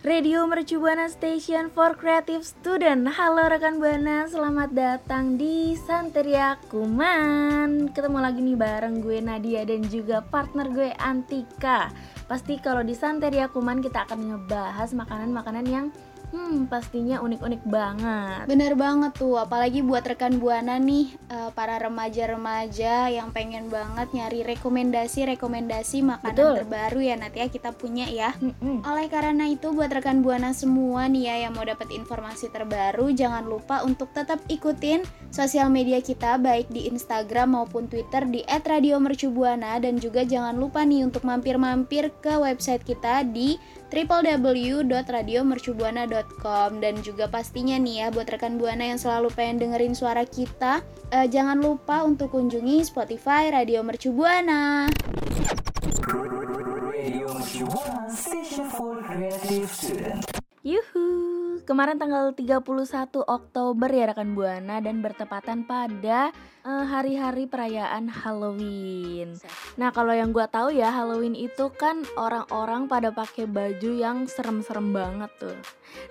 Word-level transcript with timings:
Radio 0.00 0.48
Mercu 0.48 0.80
Buana 0.80 1.12
Station 1.12 1.68
for 1.68 1.92
Creative 1.92 2.40
Student. 2.40 3.04
Halo 3.04 3.52
rekan 3.52 3.76
Buana, 3.76 4.24
selamat 4.24 4.72
datang 4.72 5.36
di 5.36 5.76
Santeria 5.76 6.56
Kuman. 6.72 7.92
Ketemu 7.92 8.16
lagi 8.16 8.40
nih 8.40 8.56
bareng 8.56 9.04
gue 9.04 9.20
Nadia 9.20 9.60
dan 9.68 9.84
juga 9.84 10.24
partner 10.24 10.72
gue 10.72 10.96
Antika. 10.96 11.92
Pasti 12.24 12.56
kalau 12.56 12.80
di 12.80 12.96
Santeria 12.96 13.52
Kuman 13.52 13.84
kita 13.84 14.08
akan 14.08 14.32
ngebahas 14.32 14.88
makanan-makanan 14.96 15.66
yang 15.68 15.92
Hmm, 16.30 16.70
pastinya 16.70 17.18
unik-unik 17.22 17.62
banget. 17.66 18.46
Bener 18.46 18.78
banget 18.78 19.12
tuh, 19.18 19.34
apalagi 19.38 19.82
buat 19.82 20.06
rekan 20.06 20.38
buana 20.38 20.78
nih, 20.78 21.10
uh, 21.26 21.50
para 21.50 21.78
remaja-remaja 21.82 23.10
yang 23.10 23.34
pengen 23.34 23.66
banget 23.66 24.10
nyari 24.14 24.46
rekomendasi-rekomendasi 24.46 26.06
makanan 26.06 26.34
Betul. 26.34 26.54
terbaru 26.62 27.00
ya 27.02 27.14
nanti 27.18 27.42
ya 27.42 27.48
kita 27.50 27.74
punya 27.74 28.06
ya. 28.06 28.30
Mm-mm. 28.38 28.86
Oleh 28.86 29.10
karena 29.10 29.50
itu 29.50 29.74
buat 29.74 29.90
rekan 29.90 30.22
buana 30.22 30.54
semua 30.54 31.10
nih 31.10 31.26
ya 31.26 31.34
yang 31.50 31.52
mau 31.58 31.66
dapat 31.66 31.90
informasi 31.90 32.46
terbaru, 32.54 33.10
jangan 33.10 33.42
lupa 33.46 33.82
untuk 33.82 34.14
tetap 34.14 34.38
ikutin 34.46 35.02
sosial 35.34 35.66
media 35.66 35.98
kita 35.98 36.38
baik 36.38 36.70
di 36.70 36.86
Instagram 36.86 37.58
maupun 37.58 37.90
Twitter 37.90 38.22
di 38.30 38.46
@radiomercubuana 38.46 39.82
dan 39.82 39.98
juga 39.98 40.22
jangan 40.22 40.54
lupa 40.54 40.86
nih 40.86 41.02
untuk 41.02 41.26
mampir-mampir 41.26 42.14
ke 42.22 42.38
website 42.38 42.86
kita 42.86 43.26
di 43.26 43.58
www.radiomercubuana.com 43.90 46.70
dan 46.78 46.94
juga 47.02 47.26
pastinya 47.26 47.74
nih 47.76 48.06
ya 48.06 48.14
buat 48.14 48.30
rekan 48.30 48.54
Buana 48.56 48.94
yang 48.94 49.02
selalu 49.02 49.34
pengen 49.34 49.58
dengerin 49.66 49.98
suara 49.98 50.22
kita 50.22 50.86
uh, 51.10 51.26
jangan 51.26 51.58
lupa 51.58 52.06
untuk 52.06 52.30
kunjungi 52.32 52.86
Spotify 52.86 53.50
Radio 53.50 53.82
Mercubuana. 53.82 54.86
Kemarin 61.70 62.02
tanggal 62.02 62.34
31 62.34 62.66
Oktober 63.30 63.86
ya 63.94 64.10
rekan 64.10 64.34
Buana 64.34 64.82
dan 64.82 64.98
bertepatan 64.98 65.62
pada 65.62 66.34
uh, 66.66 66.82
hari-hari 66.82 67.46
perayaan 67.46 68.10
Halloween. 68.10 69.38
Nah, 69.78 69.94
kalau 69.94 70.10
yang 70.10 70.34
gue 70.34 70.42
tahu 70.50 70.74
ya 70.74 70.90
Halloween 70.90 71.38
itu 71.38 71.70
kan 71.78 72.02
orang-orang 72.18 72.90
pada 72.90 73.14
pakai 73.14 73.46
baju 73.46 73.90
yang 73.94 74.26
serem-serem 74.26 74.90
banget 74.90 75.30
tuh. 75.38 75.54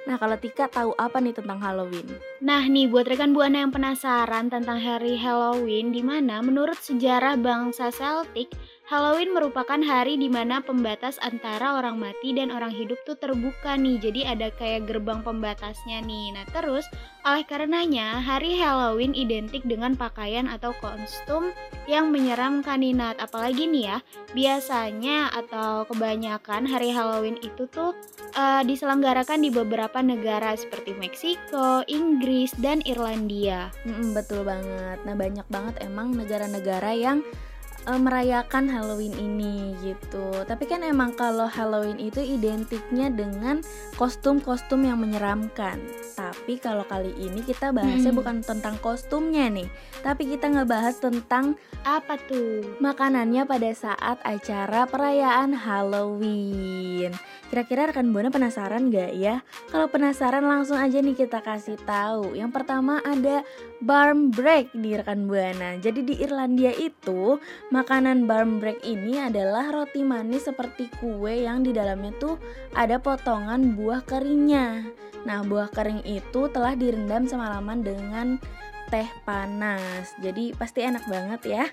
Nah, 0.07 0.15
kalau 0.15 0.39
Tika 0.39 0.71
tahu 0.71 0.95
apa 0.95 1.19
nih 1.19 1.35
tentang 1.35 1.59
Halloween? 1.59 2.07
Nah, 2.39 2.63
nih 2.63 2.87
buat 2.87 3.03
rekan 3.11 3.35
Buana 3.35 3.67
yang 3.67 3.75
penasaran 3.75 4.47
tentang 4.47 4.79
hari 4.79 5.19
Halloween 5.19 5.91
di 5.91 5.99
mana 5.99 6.39
menurut 6.39 6.79
sejarah 6.79 7.35
bangsa 7.35 7.91
Celtic 7.91 8.47
Halloween 8.89 9.37
merupakan 9.37 9.77
hari 9.85 10.17
di 10.17 10.33
mana 10.33 10.65
pembatas 10.65 11.21
antara 11.21 11.77
orang 11.77 12.01
mati 12.01 12.33
dan 12.33 12.49
orang 12.49 12.73
hidup 12.73 12.97
tuh 13.05 13.13
terbuka 13.21 13.77
nih. 13.77 14.01
Jadi 14.01 14.25
ada 14.25 14.49
kayak 14.49 14.89
gerbang 14.89 15.21
pembatasnya 15.21 16.01
nih. 16.01 16.33
Nah, 16.33 16.41
terus 16.49 16.89
oleh 17.21 17.45
karenanya 17.45 18.17
hari 18.17 18.57
Halloween 18.57 19.13
identik 19.13 19.61
dengan 19.61 19.93
pakaian 19.93 20.49
atau 20.49 20.73
kostum 20.81 21.53
yang 21.85 22.09
menyeramkan 22.09 22.81
nih 22.81 22.97
Nat. 22.97 23.21
Apalagi 23.21 23.69
nih 23.69 23.93
ya, 23.93 23.97
biasanya 24.33 25.37
atau 25.37 25.85
kebanyakan 25.85 26.65
hari 26.65 26.89
Halloween 26.89 27.37
itu 27.45 27.69
tuh 27.69 27.93
uh, 28.33 28.65
diselenggarakan 28.65 29.45
di 29.45 29.53
beberapa 29.53 30.01
negara 30.01 30.57
seperti 30.57 30.97
Meksiko, 30.97 31.85
Inggris, 31.85 32.57
dan 32.57 32.81
Irlandia. 32.89 33.69
Mm 33.85 33.93
-mm, 33.93 34.07
betul 34.17 34.41
banget. 34.41 34.97
Nah, 35.05 35.13
banyak 35.13 35.45
banget 35.45 35.77
emang 35.85 36.17
negara-negara 36.17 36.97
yang 36.97 37.21
uh, 37.87 37.99
merayakan 37.99 38.67
Halloween 38.67 39.15
ini 39.15 39.75
gitu. 39.79 40.43
Tapi 40.43 40.67
kan 40.67 40.83
emang 40.83 41.15
kalau 41.15 41.47
Halloween 41.47 42.01
itu 42.01 42.19
identiknya 42.19 43.07
dengan 43.13 43.63
kostum-kostum 43.95 44.83
yang 44.83 44.99
menyeramkan. 44.99 45.79
Tapi 46.17 46.59
kalau 46.59 46.83
kali 46.83 47.15
ini 47.15 47.39
kita 47.45 47.71
bahasnya 47.71 48.11
hmm. 48.11 48.19
bukan 48.19 48.37
tentang 48.43 48.75
kostumnya 48.83 49.47
nih, 49.47 49.69
tapi 50.03 50.27
kita 50.27 50.51
ngebahas 50.51 50.99
tentang 50.99 51.55
apa 51.87 52.19
tuh? 52.27 52.79
Makanannya 52.83 53.47
pada 53.47 53.71
saat 53.71 54.19
acara 54.27 54.83
perayaan 54.89 55.55
Halloween. 55.55 57.15
Kira-kira 57.49 57.89
rekan 57.89 58.13
Buana 58.13 58.29
penasaran 58.29 58.93
gak 58.93 59.17
ya? 59.17 59.41
Kalau 59.73 59.89
penasaran 59.89 60.45
langsung 60.45 60.77
aja 60.77 61.01
nih 61.01 61.17
kita 61.17 61.41
kasih 61.41 61.81
tahu. 61.81 62.37
Yang 62.37 62.51
pertama 62.53 63.01
ada 63.01 63.41
barm 63.79 64.35
break 64.35 64.75
di 64.75 64.95
rekan 64.95 65.27
Buana. 65.27 65.79
Jadi 65.79 66.03
di 66.03 66.15
Irlandia 66.19 66.75
itu 66.75 67.39
makanan 67.71 68.27
barm 68.27 68.59
break 68.59 68.83
ini 68.83 69.19
adalah 69.23 69.71
roti 69.71 70.03
manis 70.03 70.47
seperti 70.47 70.91
kue 70.99 71.47
yang 71.47 71.63
di 71.63 71.71
dalamnya 71.71 72.11
tuh 72.19 72.35
ada 72.75 72.99
potongan 72.99 73.79
buah 73.79 74.03
keringnya. 74.03 74.83
Nah, 75.27 75.43
buah 75.43 75.67
kering 75.71 76.07
itu 76.07 76.47
telah 76.51 76.75
direndam 76.79 77.27
semalaman 77.27 77.83
dengan 77.83 78.39
teh 78.89 79.07
panas. 79.23 80.11
Jadi 80.19 80.51
pasti 80.57 80.81
enak 80.83 81.05
banget 81.05 81.41
ya. 81.45 81.65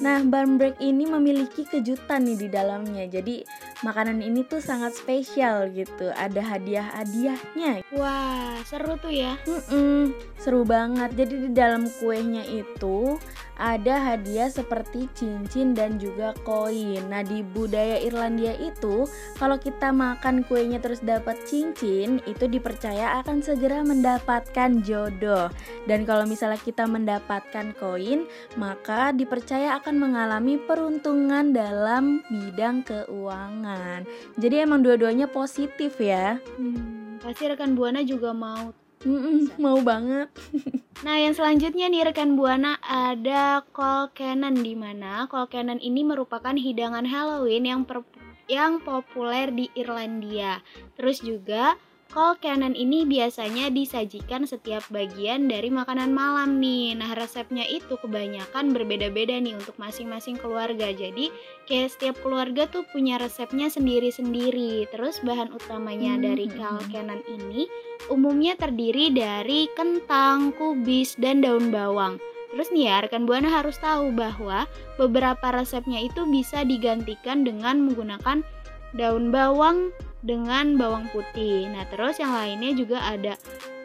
Nah, 0.00 0.24
barn 0.24 0.56
break 0.56 0.80
ini 0.80 1.04
memiliki 1.04 1.68
kejutan 1.68 2.24
nih 2.26 2.36
di 2.36 2.48
dalamnya. 2.48 3.04
Jadi 3.06 3.44
makanan 3.84 4.24
ini 4.24 4.42
tuh 4.48 4.64
sangat 4.64 4.96
spesial 4.96 5.68
gitu. 5.70 6.10
Ada 6.12 6.40
hadiah-hadiahnya. 6.56 7.84
Wah, 7.94 8.56
seru 8.64 8.96
tuh 8.98 9.12
ya. 9.12 9.36
Mm-mm, 9.44 10.16
seru 10.40 10.64
banget. 10.64 11.12
Jadi 11.12 11.48
di 11.48 11.50
dalam 11.52 11.86
kuenya 12.00 12.42
itu 12.48 13.20
ada 13.62 14.02
hadiah 14.02 14.50
seperti 14.50 15.06
cincin 15.14 15.70
dan 15.70 16.02
juga 16.02 16.34
koin. 16.42 17.06
Nah, 17.06 17.22
di 17.22 17.46
budaya 17.46 18.02
Irlandia 18.02 18.58
itu, 18.58 19.06
kalau 19.38 19.54
kita 19.54 19.94
makan 19.94 20.42
kuenya 20.50 20.82
terus 20.82 20.98
dapat 20.98 21.38
cincin, 21.46 22.18
itu 22.26 22.50
dipercaya 22.50 23.22
akan 23.22 23.38
segera 23.38 23.86
mendapatkan 23.86 24.82
jodoh. 24.82 25.46
Dan 25.86 26.02
kalau 26.02 26.26
misalnya 26.26 26.58
kita 26.58 26.90
mendapatkan 26.90 27.70
koin, 27.78 28.26
maka 28.58 29.14
dipercaya 29.14 29.78
akan 29.78 29.94
mengalami 30.02 30.58
peruntungan 30.58 31.54
dalam 31.54 32.26
bidang 32.26 32.82
keuangan. 32.82 34.02
Jadi 34.42 34.56
emang 34.58 34.82
dua-duanya 34.82 35.30
positif 35.30 36.02
ya. 36.02 36.42
Hmm, 36.58 37.22
pasti 37.22 37.46
rekan 37.46 37.78
Buana 37.78 38.02
juga 38.02 38.34
mau 38.34 38.81
Mm-mm, 39.02 39.58
mau 39.58 39.78
banget. 39.82 40.30
nah, 41.06 41.18
yang 41.18 41.34
selanjutnya 41.34 41.90
nih 41.90 42.06
rekan 42.06 42.38
Buana 42.38 42.78
ada 42.82 43.66
Col 43.74 44.14
Cannon 44.14 44.54
di 44.54 44.78
mana 44.78 45.26
Col 45.26 45.50
Cannon 45.50 45.82
ini 45.82 46.06
merupakan 46.06 46.54
hidangan 46.54 47.02
Halloween 47.02 47.66
yang 47.66 47.82
per- 47.82 48.06
yang 48.46 48.78
populer 48.78 49.50
di 49.50 49.66
Irlandia. 49.74 50.62
Terus 50.94 51.18
juga 51.18 51.74
Kol 52.12 52.36
cannon 52.44 52.76
ini 52.76 53.08
biasanya 53.08 53.72
disajikan 53.72 54.44
setiap 54.44 54.84
bagian 54.92 55.48
dari 55.48 55.72
makanan 55.72 56.12
malam 56.12 56.60
nih. 56.60 56.92
Nah, 56.92 57.16
resepnya 57.16 57.64
itu 57.64 57.96
kebanyakan 57.96 58.76
berbeda-beda 58.76 59.40
nih 59.40 59.56
untuk 59.56 59.72
masing-masing 59.80 60.36
keluarga. 60.36 60.92
Jadi, 60.92 61.32
kayak 61.64 61.88
setiap 61.88 62.20
keluarga 62.20 62.68
tuh 62.68 62.84
punya 62.92 63.16
resepnya 63.16 63.72
sendiri-sendiri. 63.72 64.92
Terus 64.92 65.24
bahan 65.24 65.56
utamanya 65.56 66.20
hmm. 66.20 66.22
dari 66.28 66.46
kol 66.52 66.84
cannon 66.92 67.24
ini 67.32 67.64
umumnya 68.12 68.60
terdiri 68.60 69.08
dari 69.08 69.72
kentang, 69.72 70.52
kubis, 70.60 71.16
dan 71.16 71.40
daun 71.40 71.72
bawang. 71.72 72.20
Terus 72.52 72.68
nih 72.76 72.92
ya, 72.92 73.08
rekan 73.08 73.24
Buana 73.24 73.48
harus 73.48 73.80
tahu 73.80 74.12
bahwa 74.12 74.68
beberapa 75.00 75.48
resepnya 75.48 76.04
itu 76.04 76.28
bisa 76.28 76.60
digantikan 76.60 77.40
dengan 77.40 77.88
menggunakan 77.88 78.44
daun 78.92 79.32
bawang 79.32 79.96
dengan 80.22 80.78
bawang 80.78 81.10
putih. 81.10 81.66
Nah, 81.68 81.84
terus 81.90 82.22
yang 82.22 82.32
lainnya 82.32 82.72
juga 82.78 82.98
ada 83.02 83.34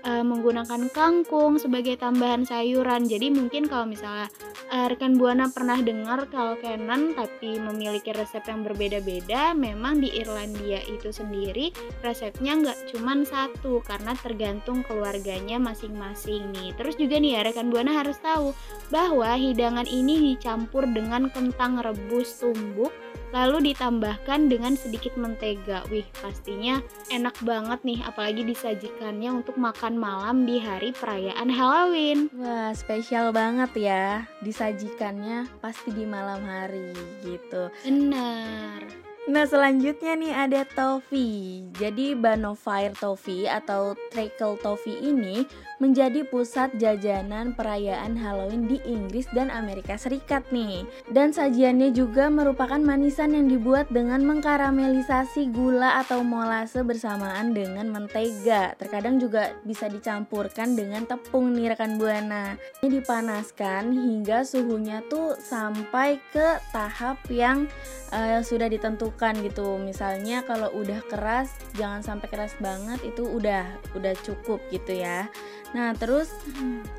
uh, 0.08 0.24
menggunakan 0.24 0.88
kangkung 0.94 1.60
sebagai 1.60 2.00
tambahan 2.00 2.48
sayuran. 2.48 3.06
Jadi 3.10 3.34
mungkin 3.34 3.68
kalau 3.68 3.90
misalnya 3.90 4.32
uh, 4.72 4.88
rekan 4.88 5.20
buana 5.20 5.52
pernah 5.52 5.82
dengar 5.84 6.30
kalau 6.32 6.56
Canon 6.64 7.12
tapi 7.18 7.60
memiliki 7.60 8.16
resep 8.16 8.46
yang 8.48 8.64
berbeda-beda, 8.64 9.52
memang 9.52 10.00
di 10.00 10.14
Irlandia 10.16 10.80
itu 10.88 11.12
sendiri 11.12 11.74
resepnya 12.06 12.56
nggak 12.64 12.80
cuma 12.94 13.20
satu 13.28 13.84
karena 13.84 14.14
tergantung 14.22 14.86
keluarganya 14.88 15.60
masing-masing 15.60 16.54
nih. 16.56 16.72
Terus 16.80 16.96
juga 16.96 17.20
nih 17.20 17.40
ya 17.40 17.42
rekan 17.50 17.68
buana 17.74 17.92
harus 17.98 18.18
tahu 18.22 18.56
bahwa 18.94 19.36
hidangan 19.36 19.90
ini 19.90 20.34
dicampur 20.34 20.88
dengan 20.88 21.28
kentang 21.34 21.82
rebus 21.82 22.40
tumbuk 22.40 22.94
lalu 23.36 23.72
ditambahkan 23.74 24.48
dengan 24.48 24.76
sedikit 24.76 25.16
mentega. 25.20 25.84
Wih, 25.92 26.06
pastinya 26.20 26.80
enak 27.12 27.36
banget 27.44 27.80
nih, 27.84 28.00
apalagi 28.06 28.44
disajikannya 28.48 29.44
untuk 29.44 29.56
makan 29.60 30.00
malam 30.00 30.48
di 30.48 30.60
hari 30.60 30.94
perayaan 30.96 31.50
Halloween. 31.52 32.32
Wah, 32.38 32.72
spesial 32.72 33.32
banget 33.36 33.72
ya. 33.76 34.06
Disajikannya 34.44 35.48
pasti 35.60 35.92
di 35.92 36.06
malam 36.08 36.44
hari 36.46 36.94
gitu. 37.26 37.72
Benar. 37.84 39.08
Nah 39.28 39.44
selanjutnya 39.44 40.16
nih 40.16 40.32
ada 40.32 40.64
toffee 40.64 41.68
Jadi 41.76 42.16
Banofire 42.16 42.96
Toffee 42.96 43.44
atau 43.44 43.92
Treacle 44.08 44.56
Toffee 44.64 45.04
ini 45.04 45.44
menjadi 45.78 46.26
pusat 46.26 46.74
jajanan 46.78 47.54
perayaan 47.54 48.18
Halloween 48.18 48.66
di 48.66 48.78
Inggris 48.86 49.30
dan 49.34 49.54
Amerika 49.54 49.98
Serikat 49.98 50.50
nih. 50.50 50.86
Dan 51.14 51.34
sajiannya 51.34 51.94
juga 51.94 52.30
merupakan 52.34 52.82
manisan 52.82 53.38
yang 53.38 53.48
dibuat 53.50 53.90
dengan 53.94 54.26
mengkaramelisasi 54.26 55.54
gula 55.54 56.02
atau 56.02 56.26
molase 56.26 56.82
bersamaan 56.82 57.54
dengan 57.54 57.94
mentega. 57.94 58.74
Terkadang 58.78 59.22
juga 59.22 59.54
bisa 59.64 59.86
dicampurkan 59.90 60.74
dengan 60.74 61.06
tepung 61.06 61.54
nih 61.54 61.74
rekan 61.74 62.02
Buana. 62.02 62.58
Ini 62.82 63.02
dipanaskan 63.02 63.94
hingga 63.94 64.42
suhunya 64.46 65.06
tuh 65.10 65.38
sampai 65.38 66.18
ke 66.34 66.58
tahap 66.74 67.22
yang 67.30 67.70
uh, 68.12 68.42
sudah 68.42 68.66
ditentukan 68.70 69.40
gitu. 69.46 69.78
Misalnya 69.78 70.42
kalau 70.46 70.74
udah 70.74 71.02
keras 71.06 71.54
jangan 71.78 72.02
sampai 72.02 72.28
keras 72.30 72.54
banget 72.58 73.00
itu 73.06 73.24
udah 73.24 73.66
udah 73.94 74.14
cukup 74.26 74.60
gitu 74.74 74.98
ya 74.98 75.30
nah 75.76 75.92
terus 75.96 76.32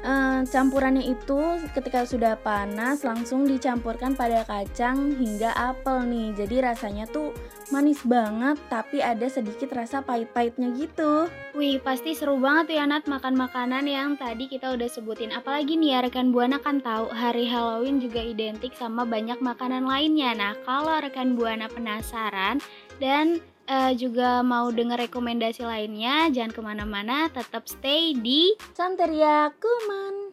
uh, 0.04 0.44
campurannya 0.44 1.08
itu 1.08 1.40
ketika 1.72 2.04
sudah 2.04 2.36
panas 2.36 3.00
langsung 3.00 3.48
dicampurkan 3.48 4.12
pada 4.12 4.44
kacang 4.44 5.16
hingga 5.16 5.52
apel 5.56 6.04
nih. 6.04 6.36
Jadi 6.36 6.56
rasanya 6.60 7.08
tuh 7.08 7.32
manis 7.68 8.00
banget 8.04 8.56
tapi 8.68 9.00
ada 9.00 9.28
sedikit 9.28 9.72
rasa 9.72 10.04
pahit-pahitnya 10.04 10.72
gitu. 10.76 11.28
Wih 11.56 11.80
pasti 11.80 12.12
seru 12.12 12.36
banget 12.36 12.80
ya 12.80 12.84
Nat 12.84 13.08
makan 13.08 13.36
makanan 13.36 13.84
yang 13.88 14.16
tadi 14.20 14.48
kita 14.48 14.72
udah 14.76 14.88
sebutin. 14.88 15.32
Apalagi 15.32 15.76
nih 15.80 15.96
ya 15.96 15.98
rekan 16.04 16.32
Buana 16.32 16.60
kan 16.60 16.80
tahu 16.84 17.08
hari 17.08 17.48
Halloween 17.48 18.00
juga 18.00 18.20
identik 18.20 18.76
sama 18.76 19.08
banyak 19.08 19.40
makanan 19.40 19.88
lainnya. 19.88 20.36
Nah 20.36 20.52
kalau 20.68 21.00
rekan 21.00 21.36
Buana 21.36 21.72
penasaran 21.72 22.60
dan 23.00 23.40
uh, 23.68 23.92
juga 23.94 24.40
mau 24.40 24.72
denger 24.72 25.06
rekomendasi 25.06 25.62
lainnya 25.62 26.32
Jangan 26.32 26.52
ke 26.56 26.60
mana-mana 26.64 27.28
tetap 27.28 27.68
stay 27.68 28.16
di 28.16 28.56
Santeria 28.72 29.52
Kuman 29.60 30.32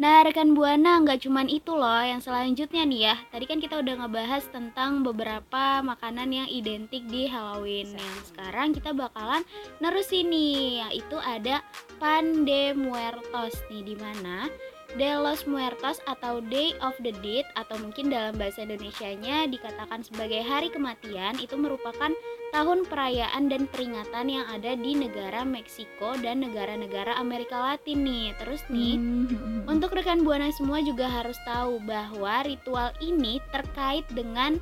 Nah, 0.00 0.24
rekan 0.24 0.56
Buana 0.56 0.96
nggak 1.04 1.28
cuman 1.28 1.44
itu 1.44 1.76
loh 1.76 2.00
yang 2.00 2.24
selanjutnya 2.24 2.88
nih 2.88 3.00
ya. 3.04 3.14
Tadi 3.28 3.44
kan 3.44 3.60
kita 3.60 3.84
udah 3.84 4.00
ngebahas 4.00 4.48
tentang 4.48 5.04
beberapa 5.04 5.84
makanan 5.84 6.32
yang 6.32 6.48
identik 6.48 7.04
di 7.04 7.28
Halloween. 7.28 7.92
Yang 7.92 8.32
sekarang 8.32 8.72
kita 8.72 8.96
bakalan 8.96 9.44
nerusin 9.76 10.32
nih, 10.32 10.88
yaitu 10.88 11.20
ada 11.20 11.60
pan 12.00 12.48
de 12.48 12.72
muertos 12.72 13.60
nih 13.68 13.92
di 13.92 13.96
mana 14.00 14.48
De 14.98 15.14
los 15.14 15.46
Muertos 15.46 16.02
atau 16.10 16.42
Day 16.42 16.74
of 16.82 16.98
the 16.98 17.14
Dead 17.22 17.46
atau 17.54 17.78
mungkin 17.78 18.10
dalam 18.10 18.34
bahasa 18.34 18.66
Indonesianya 18.66 19.46
dikatakan 19.46 20.02
sebagai 20.02 20.42
hari 20.42 20.72
kematian 20.72 21.38
itu 21.38 21.54
merupakan 21.54 22.10
tahun 22.50 22.82
perayaan 22.90 23.46
dan 23.46 23.70
peringatan 23.70 24.26
yang 24.26 24.46
ada 24.50 24.74
di 24.74 24.98
negara 24.98 25.46
Meksiko 25.46 26.18
dan 26.18 26.42
negara-negara 26.42 27.14
Amerika 27.14 27.62
Latin 27.62 28.02
nih. 28.02 28.34
Terus 28.42 28.62
nih, 28.66 28.98
mm-hmm. 28.98 29.70
untuk 29.70 29.94
rekan 29.94 30.26
Buana 30.26 30.50
semua 30.50 30.82
juga 30.82 31.06
harus 31.06 31.38
tahu 31.46 31.78
bahwa 31.86 32.42
ritual 32.42 32.90
ini 32.98 33.38
terkait 33.54 34.04
dengan 34.10 34.58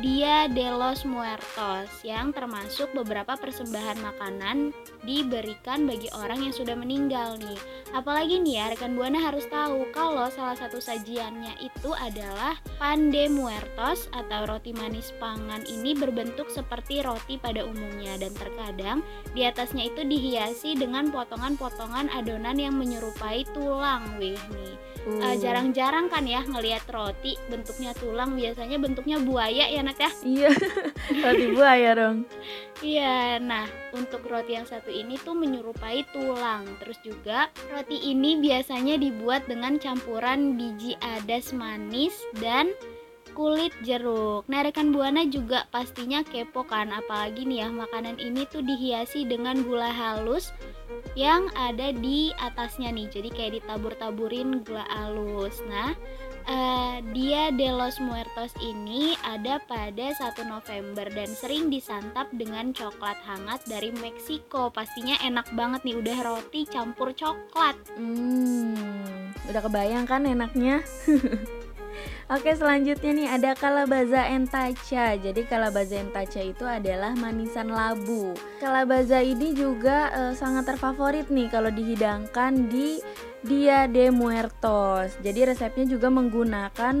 Dia 0.00 0.48
de 0.48 0.72
los 0.72 1.04
Muertos 1.04 2.00
yang 2.00 2.32
termasuk 2.32 2.96
beberapa 2.96 3.36
persembahan 3.36 4.00
makanan 4.00 4.72
diberikan 5.04 5.84
bagi 5.84 6.08
orang 6.16 6.48
yang 6.48 6.54
sudah 6.56 6.72
meninggal 6.72 7.36
nih. 7.36 7.60
Apalagi 7.92 8.40
nih 8.40 8.56
ya 8.56 8.64
rekan 8.72 8.96
Buana 8.96 9.20
harus 9.20 9.44
tahu 9.52 9.84
kalau 9.92 10.32
salah 10.32 10.56
satu 10.56 10.80
sajiannya 10.80 11.60
itu 11.60 11.92
adalah 11.92 12.56
pan 12.80 13.12
de 13.12 13.28
muertos 13.28 14.08
atau 14.16 14.48
roti 14.48 14.72
manis 14.72 15.12
pangan 15.20 15.60
ini 15.68 15.92
berbentuk 15.92 16.48
seperti 16.48 17.04
roti 17.04 17.36
pada 17.36 17.60
umumnya 17.60 18.16
dan 18.16 18.32
terkadang 18.32 19.04
di 19.36 19.44
atasnya 19.44 19.92
itu 19.92 20.08
dihiasi 20.08 20.72
dengan 20.72 21.12
potongan-potongan 21.12 22.08
adonan 22.16 22.56
yang 22.56 22.80
menyerupai 22.80 23.44
tulang. 23.52 24.08
Wih 24.16 24.40
nih 24.56 24.91
uh, 25.06 25.36
jarang-jarang 25.38 26.06
kan 26.06 26.24
ya 26.26 26.42
ngelihat 26.46 26.86
roti 26.90 27.34
bentuknya 27.50 27.90
tulang 27.98 28.34
biasanya 28.34 28.76
bentuknya 28.78 29.18
buaya 29.18 29.66
ya 29.66 29.80
Nat 29.82 29.98
ya? 29.98 30.10
Iya. 30.22 30.50
Roti 31.24 31.46
buaya 31.52 31.90
dong. 31.96 32.18
Iya 32.82 33.38
nah 33.38 33.66
untuk 33.94 34.26
roti 34.26 34.58
yang 34.58 34.66
satu 34.66 34.90
ini 34.90 35.18
tuh 35.20 35.34
menyerupai 35.34 36.06
tulang. 36.10 36.66
Terus 36.82 36.98
juga 37.02 37.50
roti 37.70 38.10
ini 38.10 38.38
biasanya 38.38 38.98
dibuat 38.98 39.46
dengan 39.46 39.78
campuran 39.78 40.58
biji 40.58 40.98
adas 40.98 41.54
manis 41.54 42.14
dan 42.38 42.70
kulit 43.32 43.72
jeruk. 43.82 44.44
Nah, 44.46 44.62
rekan 44.64 44.92
Buana 44.92 45.24
juga 45.26 45.64
pastinya 45.72 46.20
kepo 46.22 46.64
kan, 46.64 46.92
apalagi 46.92 47.48
nih 47.48 47.66
ya 47.66 47.68
makanan 47.72 48.20
ini 48.20 48.44
tuh 48.48 48.60
dihiasi 48.60 49.24
dengan 49.26 49.64
gula 49.64 49.90
halus 49.90 50.52
yang 51.16 51.48
ada 51.56 51.92
di 51.92 52.32
atasnya 52.40 52.92
nih. 52.92 53.08
Jadi 53.08 53.28
kayak 53.32 53.52
ditabur-taburin 53.60 54.60
gula 54.64 54.84
halus. 54.92 55.60
Nah, 55.66 55.96
uh, 56.48 57.00
dia 57.16 57.48
de 57.54 57.68
los 57.72 57.96
Muertos 58.00 58.52
ini 58.60 59.16
ada 59.24 59.60
pada 59.64 60.12
1 60.12 60.44
November 60.46 61.06
dan 61.12 61.30
sering 61.32 61.72
disantap 61.72 62.28
dengan 62.36 62.70
coklat 62.76 63.18
hangat 63.24 63.64
dari 63.68 63.90
Meksiko. 63.96 64.68
Pastinya 64.72 65.16
enak 65.24 65.48
banget 65.56 65.82
nih, 65.88 65.96
udah 65.98 66.18
roti 66.24 66.68
campur 66.68 67.16
coklat. 67.16 67.76
Hmm, 67.96 69.32
udah 69.48 69.60
kebayang 69.64 70.04
kan 70.04 70.28
enaknya? 70.28 70.84
Oke 72.32 72.56
selanjutnya 72.56 73.12
nih 73.12 73.28
ada 73.28 73.52
kalabaza 73.52 74.24
entaca 74.32 75.20
Jadi 75.20 75.42
kalabaza 75.44 76.00
entaca 76.00 76.40
itu 76.40 76.64
adalah 76.64 77.12
manisan 77.12 77.68
labu. 77.68 78.32
Kalabaza 78.56 79.20
ini 79.20 79.52
juga 79.52 80.08
e, 80.14 80.20
sangat 80.32 80.64
terfavorit 80.72 81.28
nih 81.28 81.52
kalau 81.52 81.68
dihidangkan 81.68 82.72
di 82.72 83.04
Dia 83.44 83.84
de 83.90 84.08
Muertos. 84.08 85.12
Jadi 85.20 85.50
resepnya 85.50 85.84
juga 85.84 86.08
menggunakan 86.08 86.94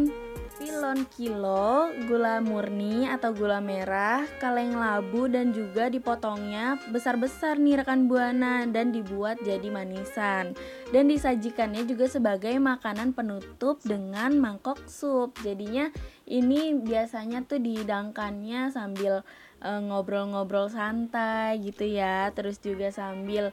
pilon 0.62 1.02
kilo, 1.18 1.90
gula 2.06 2.38
murni 2.38 3.10
atau 3.10 3.34
gula 3.34 3.58
merah, 3.58 4.22
kaleng 4.38 4.78
labu 4.78 5.26
dan 5.26 5.50
juga 5.50 5.90
dipotongnya 5.90 6.78
besar-besar 6.94 7.58
nih 7.58 7.82
rekan 7.82 8.06
buana 8.06 8.62
dan 8.70 8.94
dibuat 8.94 9.42
jadi 9.42 9.66
manisan. 9.74 10.54
Dan 10.94 11.10
disajikannya 11.10 11.82
juga 11.82 12.06
sebagai 12.06 12.54
makanan 12.62 13.10
penutup 13.10 13.82
dengan 13.82 14.38
mangkok 14.38 14.78
sup. 14.86 15.34
Jadinya 15.42 15.90
ini 16.30 16.78
biasanya 16.78 17.42
tuh 17.42 17.58
dihidangkannya 17.58 18.70
sambil 18.70 19.26
eh, 19.66 19.80
ngobrol-ngobrol 19.82 20.70
uh, 20.70 20.74
santai 20.78 21.58
gitu 21.58 21.90
ya. 21.90 22.30
Terus 22.30 22.62
juga 22.62 22.94
sambil 22.94 23.50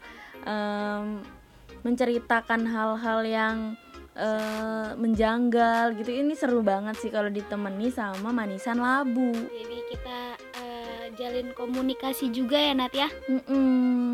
menceritakan 1.84 2.64
hal-hal 2.64 3.20
yang 3.28 3.58
uh, 4.16 4.96
menjanggal 4.96 5.94
gitu 5.98 6.10
ini 6.10 6.34
seru 6.34 6.66
banget 6.66 6.98
sih 6.98 7.12
kalau 7.14 7.30
ditemani 7.30 7.94
sama 7.94 8.34
manisan 8.34 8.82
labu 8.82 9.34
jadi 9.34 9.78
kita 9.92 10.20
uh, 10.58 11.04
jalin 11.18 11.52
komunikasi 11.54 12.32
juga 12.32 12.58
ya 12.58 12.74
Nat 12.74 12.94
ya 12.94 13.10
mm 13.30 13.42
-mm. 13.46 14.12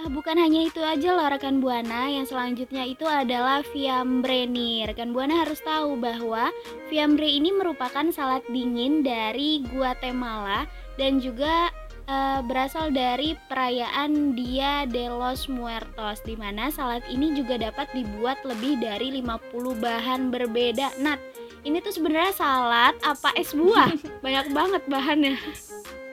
Nah, 0.00 0.08
bukan 0.08 0.32
hanya 0.40 0.64
itu 0.64 0.80
aja 0.80 1.12
loh 1.12 1.28
rekan 1.28 1.60
Buana, 1.60 2.08
yang 2.08 2.24
selanjutnya 2.24 2.88
itu 2.88 3.04
adalah 3.04 3.60
fiambre 3.60 4.48
nih. 4.48 4.88
Rekan 4.88 5.12
Buana 5.12 5.44
harus 5.44 5.60
tahu 5.60 6.00
bahwa 6.00 6.48
fiambre 6.88 7.28
ini 7.28 7.52
merupakan 7.52 8.08
salad 8.08 8.40
dingin 8.48 9.04
dari 9.04 9.60
Guatemala 9.68 10.64
dan 10.96 11.20
juga 11.20 11.68
uh, 12.10 12.40
berasal 12.42 12.90
dari 12.90 13.38
perayaan 13.46 14.34
Dia 14.34 14.84
de 14.90 15.06
los 15.06 15.46
Muertos 15.46 16.18
di 16.26 16.34
mana 16.34 16.68
salad 16.74 17.06
ini 17.06 17.32
juga 17.38 17.56
dapat 17.56 17.86
dibuat 17.94 18.42
lebih 18.42 18.82
dari 18.82 19.14
50 19.22 19.78
bahan 19.78 20.34
berbeda. 20.34 20.98
Nat, 20.98 21.22
ini 21.62 21.78
tuh 21.78 21.94
sebenarnya 21.94 22.34
salad 22.34 22.98
apa 23.06 23.30
es 23.38 23.54
buah? 23.54 23.94
Banyak 24.26 24.50
banget 24.50 24.82
bahannya. 24.90 25.38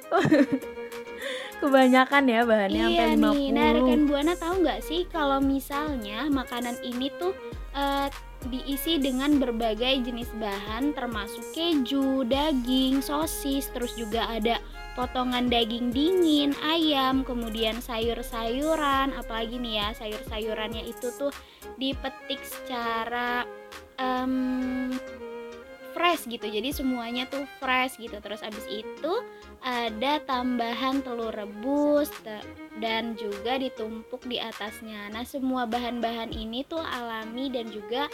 Kebanyakan 1.57 2.23
ya 2.29 2.45
bahannya 2.45 2.85
iya 2.85 3.17
sampai 3.17 3.17
50. 3.17 3.33
Nih, 3.33 3.47
nah 3.49 3.67
rekan 3.73 4.01
Buana 4.05 4.33
tahu 4.37 4.61
nggak 4.61 4.81
sih 4.85 5.09
kalau 5.09 5.41
misalnya 5.41 6.29
makanan 6.29 6.77
ini 6.85 7.09
tuh 7.17 7.33
uh, 7.73 8.05
diisi 8.47 8.97
dengan 8.97 9.37
berbagai 9.37 10.07
jenis 10.07 10.31
bahan 10.39 10.95
termasuk 10.95 11.43
keju, 11.51 12.23
daging, 12.25 13.03
sosis, 13.03 13.69
terus 13.75 13.93
juga 13.99 14.25
ada 14.27 14.57
potongan 14.97 15.45
daging 15.45 15.93
dingin, 15.93 16.57
ayam, 16.65 17.21
kemudian 17.21 17.77
sayur-sayuran, 17.77 19.13
apalagi 19.13 19.61
nih 19.61 19.77
ya 19.77 19.87
sayur-sayurannya 19.93 20.89
itu 20.89 21.13
tuh 21.21 21.29
dipetik 21.77 22.41
secara 22.41 23.45
um, 24.01 24.97
fresh 25.97 26.29
gitu. 26.29 26.45
Jadi 26.45 26.69
semuanya 26.69 27.25
tuh 27.25 27.49
fresh 27.57 27.97
gitu. 27.97 28.21
Terus 28.21 28.45
abis 28.45 28.65
itu 28.69 29.13
ada 29.65 30.21
tambahan 30.29 31.01
telur 31.01 31.33
rebus 31.33 32.13
dan 32.77 33.17
juga 33.17 33.57
ditumpuk 33.57 34.21
di 34.29 34.37
atasnya. 34.37 35.09
Nah 35.09 35.25
semua 35.25 35.65
bahan-bahan 35.65 36.29
ini 36.29 36.61
tuh 36.69 36.81
alami 36.81 37.49
dan 37.49 37.65
juga 37.73 38.05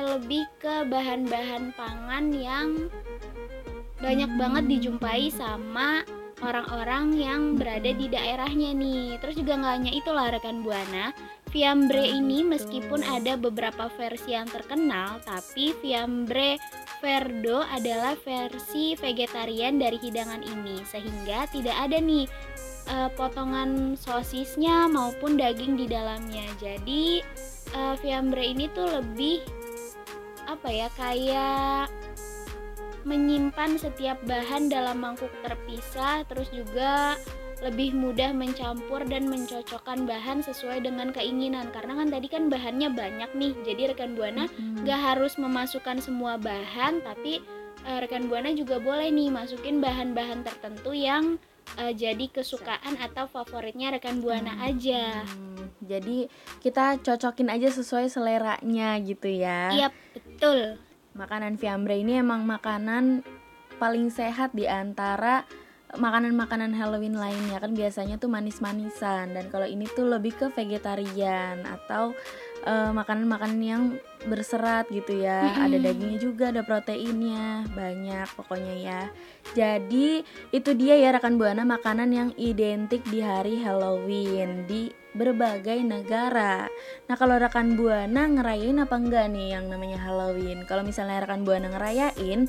lebih 0.00 0.44
ke 0.56 0.88
bahan-bahan 0.88 1.76
pangan 1.76 2.32
yang 2.32 2.88
banyak 4.02 4.30
banget 4.34 4.64
dijumpai 4.66 5.30
sama 5.30 6.02
orang-orang 6.42 7.14
yang 7.14 7.42
berada 7.54 7.94
di 7.94 8.10
daerahnya 8.10 8.74
nih. 8.74 9.16
Terus 9.22 9.38
juga 9.38 9.58
nggak 9.62 9.74
hanya 9.78 9.92
itulah 9.94 10.26
rekan 10.34 10.66
buana, 10.66 11.14
Fiambre 11.52 12.02
ini 12.02 12.40
meskipun 12.40 13.04
ada 13.04 13.36
beberapa 13.36 13.92
versi 13.94 14.32
yang 14.32 14.48
terkenal, 14.48 15.20
tapi 15.22 15.76
Fiambre 15.84 16.56
Verdo 17.04 17.60
adalah 17.60 18.16
versi 18.24 18.96
vegetarian 18.96 19.76
dari 19.76 20.00
hidangan 20.00 20.40
ini, 20.40 20.80
sehingga 20.88 21.44
tidak 21.52 21.76
ada 21.76 22.00
nih 22.00 22.24
uh, 22.88 23.12
potongan 23.14 23.94
sosisnya 24.00 24.88
maupun 24.88 25.36
daging 25.36 25.76
di 25.76 25.86
dalamnya. 25.86 26.48
Jadi 26.56 27.20
uh, 27.76 28.00
Fiambre 28.00 28.42
ini 28.42 28.72
tuh 28.72 28.88
lebih 28.88 29.44
apa 30.46 30.68
ya 30.68 30.88
kayak 30.98 31.86
menyimpan 33.02 33.78
setiap 33.78 34.18
bahan 34.26 34.70
dalam 34.70 35.02
mangkuk 35.02 35.30
terpisah 35.42 36.22
terus 36.30 36.46
juga 36.54 37.18
lebih 37.62 37.94
mudah 37.94 38.34
mencampur 38.34 39.06
dan 39.06 39.30
mencocokkan 39.30 40.02
bahan 40.02 40.42
sesuai 40.42 40.82
dengan 40.82 41.14
keinginan 41.14 41.70
karena 41.70 41.94
kan 41.94 42.08
tadi 42.10 42.26
kan 42.26 42.50
bahannya 42.50 42.90
banyak 42.90 43.30
nih 43.38 43.54
jadi 43.62 43.94
rekan 43.94 44.18
buana 44.18 44.50
nggak 44.82 44.98
hmm. 44.98 45.08
harus 45.14 45.38
memasukkan 45.38 46.02
semua 46.02 46.34
bahan 46.42 46.98
tapi 47.06 47.38
uh, 47.86 48.02
rekan 48.02 48.26
buana 48.26 48.50
juga 48.50 48.82
boleh 48.82 49.14
nih 49.14 49.30
masukin 49.30 49.78
bahan-bahan 49.78 50.42
tertentu 50.42 50.90
yang 50.90 51.38
uh, 51.78 51.92
jadi 51.92 52.24
kesukaan 52.28 52.98
atau 53.00 53.28
favoritnya 53.28 53.94
rekan 53.94 54.20
buana 54.20 54.54
hmm. 54.56 54.66
aja. 54.68 55.04
Jadi 55.82 56.30
kita 56.62 57.02
cocokin 57.02 57.50
aja 57.50 57.68
sesuai 57.72 58.06
seleranya 58.08 58.96
gitu 59.02 59.28
ya. 59.28 59.72
Iya 59.72 59.88
betul. 60.14 60.78
Makanan 61.12 61.60
fiambre 61.60 62.00
ini 62.00 62.20
emang 62.20 62.46
makanan 62.46 63.26
paling 63.76 64.08
sehat 64.08 64.54
di 64.54 64.64
antara 64.70 65.44
makanan-makanan 65.92 66.72
Halloween 66.72 67.18
lainnya. 67.18 67.60
Kan 67.60 67.76
biasanya 67.76 68.16
tuh 68.16 68.32
manis-manisan. 68.32 69.36
Dan 69.36 69.52
kalau 69.52 69.68
ini 69.68 69.84
tuh 69.92 70.08
lebih 70.08 70.32
ke 70.38 70.46
vegetarian 70.54 71.60
atau 71.68 72.16
makanan 72.62 72.94
makanan-makanan 72.94 73.60
yang 73.60 73.82
berserat 74.22 74.86
gitu 74.94 75.18
ya 75.18 75.50
mm-hmm. 75.50 75.64
ada 75.66 75.76
dagingnya 75.82 76.18
juga 76.22 76.44
ada 76.54 76.62
proteinnya 76.62 77.66
banyak 77.74 78.28
pokoknya 78.38 78.74
ya 78.78 79.02
jadi 79.52 80.22
itu 80.54 80.70
dia 80.78 80.94
ya 80.94 81.10
rekan 81.10 81.36
buana 81.36 81.66
makanan 81.66 82.14
yang 82.14 82.30
identik 82.38 83.02
di 83.10 83.18
hari 83.18 83.58
Halloween 83.58 84.64
di 84.70 84.94
berbagai 85.12 85.84
negara. 85.84 86.68
Nah 87.08 87.16
kalau 87.20 87.36
rekan 87.36 87.76
buana 87.76 88.24
ngerayain 88.28 88.80
apa 88.80 88.96
enggak 88.96 89.28
nih 89.28 89.56
yang 89.56 89.68
namanya 89.68 90.00
Halloween? 90.00 90.64
Kalau 90.64 90.80
misalnya 90.82 91.24
rekan 91.24 91.44
buana 91.44 91.68
ngerayain, 91.68 92.48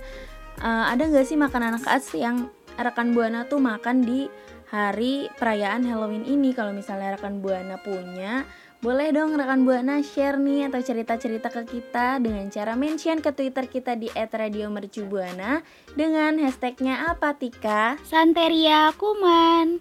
uh, 0.63 0.85
ada 0.87 1.03
nggak 1.03 1.27
sih 1.27 1.35
makanan 1.35 1.79
khas 1.83 2.07
yang 2.15 2.47
rekan 2.79 3.11
buana 3.11 3.45
tuh 3.51 3.59
makan 3.59 4.07
di 4.07 4.31
hari 4.71 5.27
perayaan 5.35 5.83
Halloween 5.83 6.23
ini? 6.23 6.55
Kalau 6.55 6.71
misalnya 6.71 7.19
rekan 7.19 7.43
buana 7.43 7.77
punya, 7.83 8.47
boleh 8.83 9.15
dong 9.15 9.39
rekan 9.39 9.63
buana 9.63 10.03
share 10.03 10.35
nih 10.35 10.67
atau 10.67 10.83
cerita-cerita 10.83 11.47
ke 11.47 11.63
kita 11.63 12.19
dengan 12.19 12.51
cara 12.51 12.75
mention 12.75 13.23
ke 13.23 13.31
Twitter 13.31 13.71
kita 13.71 13.95
di 13.95 14.11
@radiomercubuana 14.11 15.63
dengan 15.95 16.35
hashtagnya 16.43 17.07
apa 17.07 17.31
Tika? 17.39 17.95
Santeria 18.03 18.91
Kuman. 18.99 19.79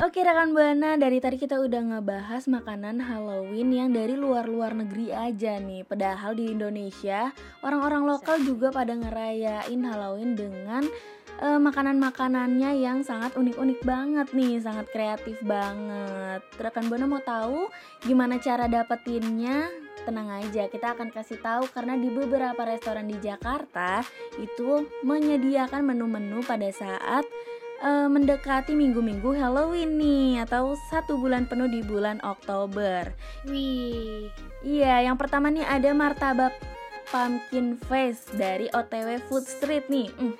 Oke 0.00 0.24
rekan 0.24 0.56
Buana, 0.56 0.96
dari 0.96 1.20
tadi 1.20 1.36
kita 1.36 1.60
udah 1.60 1.82
ngebahas 1.92 2.48
makanan 2.48 3.04
Halloween 3.04 3.68
yang 3.76 3.90
dari 3.92 4.16
luar-luar 4.16 4.72
negeri 4.72 5.12
aja 5.12 5.60
nih 5.60 5.84
Padahal 5.84 6.32
di 6.32 6.48
Indonesia, 6.48 7.36
orang-orang 7.60 8.08
lokal 8.08 8.40
juga 8.40 8.72
pada 8.72 8.96
ngerayain 8.96 9.80
Halloween 9.84 10.32
dengan 10.32 10.88
uh, 11.40 11.60
makanan-makanannya 11.62 12.82
yang 12.82 13.00
sangat 13.00 13.32
unik-unik 13.38 13.80
banget 13.86 14.28
nih, 14.36 14.60
sangat 14.60 14.90
kreatif 14.92 15.38
banget. 15.46 16.44
Rekan 16.58 16.90
Buana 16.90 17.06
mau 17.08 17.22
tahu 17.22 17.70
gimana 18.04 18.36
cara 18.42 18.68
dapetinnya? 18.68 19.70
Tenang 20.02 20.42
aja, 20.42 20.66
kita 20.66 20.98
akan 20.98 21.14
kasih 21.14 21.38
tahu 21.38 21.70
karena 21.70 21.94
di 21.94 22.10
beberapa 22.10 22.58
restoran 22.66 23.06
di 23.06 23.16
Jakarta 23.22 24.02
itu 24.42 24.90
menyediakan 25.06 25.86
menu-menu 25.86 26.42
pada 26.42 26.66
saat 26.74 27.22
uh, 27.82 28.08
mendekati 28.08 28.72
minggu-minggu 28.72 29.34
Halloween 29.34 29.98
nih 29.98 30.42
atau 30.46 30.78
satu 30.88 31.18
bulan 31.18 31.44
penuh 31.50 31.68
di 31.68 31.82
bulan 31.82 32.22
Oktober. 32.22 33.14
Wih, 33.46 34.30
iya 34.62 35.06
yang 35.06 35.18
pertama 35.18 35.50
nih 35.50 35.66
ada 35.66 35.90
martabak 35.92 36.54
pumpkin 37.10 37.76
face 37.90 38.24
dari 38.38 38.70
OTW 38.72 39.20
Food 39.28 39.44
Street 39.44 39.86
nih. 39.92 40.08
Mm, 40.16 40.34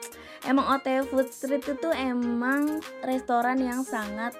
emang 0.46 0.78
OTW 0.78 1.06
Food 1.06 1.28
Street 1.30 1.64
itu 1.66 1.88
emang 1.94 2.82
restoran 3.06 3.62
yang 3.62 3.86
sangat 3.86 4.34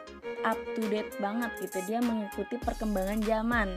up 0.47 0.59
to 0.75 0.83
date 0.91 1.15
banget 1.19 1.51
gitu. 1.63 1.79
Dia 1.89 1.99
mengikuti 2.03 2.59
perkembangan 2.61 3.21
zaman. 3.23 3.69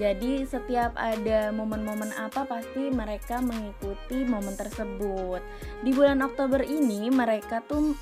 Jadi 0.00 0.48
setiap 0.48 0.96
ada 0.96 1.52
momen-momen 1.52 2.16
apa 2.16 2.48
pasti 2.48 2.88
mereka 2.88 3.44
mengikuti 3.44 4.24
momen 4.24 4.56
tersebut. 4.56 5.44
Di 5.84 5.92
bulan 5.92 6.24
Oktober 6.24 6.64
ini 6.64 7.12
mereka 7.12 7.60
tuh 7.60 7.92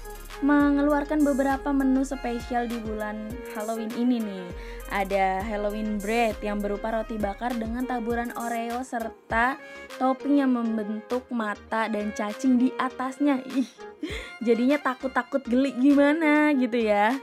mengeluarkan 0.41 1.27
beberapa 1.27 1.75
menu 1.75 2.07
spesial 2.07 2.71
di 2.71 2.79
bulan 2.79 3.35
Halloween 3.59 3.91
ini 3.99 4.23
nih. 4.23 4.47
Ada 4.95 5.43
Halloween 5.43 5.99
bread 5.99 6.39
yang 6.47 6.63
berupa 6.63 6.95
roti 6.95 7.19
bakar 7.19 7.59
dengan 7.59 7.83
taburan 7.83 8.31
Oreo 8.39 8.87
serta 8.87 9.59
topping 9.99 10.47
yang 10.47 10.55
membentuk 10.55 11.27
mata 11.35 11.91
dan 11.91 12.15
cacing 12.15 12.55
di 12.55 12.71
atasnya. 12.79 13.43
Ih, 13.51 13.71
jadinya 14.39 14.79
takut-takut 14.79 15.43
geli 15.43 15.75
gimana 15.75 16.55
gitu 16.55 16.79
ya 16.79 17.19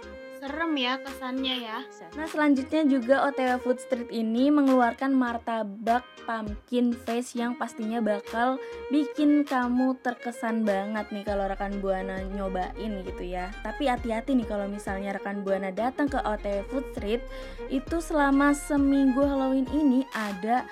serem 0.48 0.80
ya 0.80 0.96
kesannya 1.04 1.56
ya. 1.60 1.78
Nah 2.16 2.24
selanjutnya 2.32 2.88
juga 2.88 3.28
OTW 3.28 3.60
Food 3.60 3.84
Street 3.84 4.08
ini 4.16 4.48
mengeluarkan 4.48 5.12
martabak 5.12 6.08
pumpkin 6.24 6.96
face 6.96 7.36
yang 7.36 7.60
pastinya 7.60 8.00
bakal 8.00 8.56
bikin 8.88 9.44
kamu 9.44 10.00
terkesan 10.00 10.64
banget 10.64 11.12
nih 11.12 11.28
kalau 11.28 11.52
rekan 11.52 11.84
buana 11.84 12.24
nyobain 12.32 13.04
gitu 13.04 13.24
ya. 13.28 13.52
Tapi 13.60 13.92
hati-hati 13.92 14.40
nih 14.40 14.48
kalau 14.48 14.72
misalnya 14.72 15.20
rekan 15.20 15.44
buana 15.44 15.68
datang 15.76 16.08
ke 16.08 16.16
OTW 16.24 16.64
Food 16.72 16.86
Street 16.96 17.22
itu 17.68 18.00
selama 18.00 18.56
seminggu 18.56 19.20
Halloween 19.28 19.68
ini 19.76 20.08
ada 20.16 20.64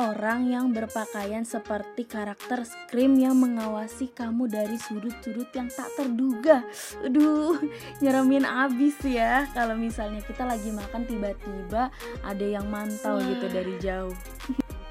orang 0.00 0.48
yang 0.48 0.72
berpakaian 0.72 1.44
seperti 1.44 2.08
karakter 2.08 2.64
Scream 2.64 3.20
yang 3.20 3.36
mengawasi 3.36 4.08
kamu 4.16 4.48
dari 4.48 4.80
sudut-sudut 4.80 5.52
yang 5.52 5.68
tak 5.68 5.92
terduga. 5.92 6.64
Aduh, 7.04 7.60
nyeremin 8.00 8.48
abis 8.48 8.96
ya 9.04 9.44
kalau 9.52 9.76
misalnya 9.76 10.24
kita 10.24 10.48
lagi 10.48 10.72
makan 10.72 11.04
tiba-tiba 11.04 11.92
ada 12.24 12.46
yang 12.46 12.64
mantau 12.72 13.20
Wah. 13.20 13.28
gitu 13.28 13.46
dari 13.52 13.74
jauh. 13.76 14.16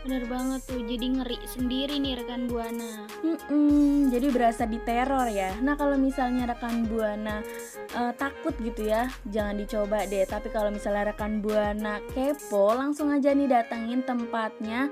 Bener 0.10 0.26
banget 0.26 0.66
tuh, 0.66 0.82
jadi 0.82 1.06
ngeri 1.06 1.38
sendiri 1.46 2.02
nih 2.02 2.18
rekan 2.18 2.50
Buana. 2.50 3.06
Mm-mm, 3.22 4.10
jadi 4.10 4.34
berasa 4.34 4.66
diteror 4.66 5.30
ya. 5.30 5.54
Nah 5.62 5.78
kalau 5.78 6.02
misalnya 6.02 6.50
rekan 6.50 6.90
Buana 6.90 7.46
uh, 7.94 8.10
takut 8.18 8.58
gitu 8.58 8.90
ya, 8.90 9.06
jangan 9.30 9.62
dicoba 9.62 10.10
deh. 10.10 10.26
Tapi 10.26 10.50
kalau 10.50 10.74
misalnya 10.74 11.14
rekan 11.14 11.46
Buana 11.46 12.02
kepo, 12.18 12.74
langsung 12.74 13.14
aja 13.14 13.38
nih 13.38 13.54
datengin 13.54 14.02
tempatnya. 14.02 14.90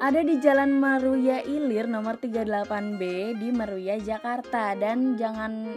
Ada 0.00 0.24
di 0.24 0.40
Jalan 0.40 0.80
Maruya 0.80 1.44
Ilir 1.44 1.84
nomor 1.84 2.16
38B 2.16 3.36
di 3.36 3.52
Maruya 3.52 4.00
Jakarta 4.00 4.72
dan 4.80 5.20
jangan 5.20 5.76